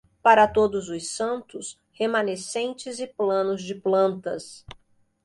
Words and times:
Para 0.23 0.47
Todos 0.51 0.89
os 0.89 1.09
Santos, 1.11 1.79
remanescentes 1.91 2.97
e 2.99 3.05
planos 3.05 3.61
de 3.61 3.75
plantas. 3.75 4.65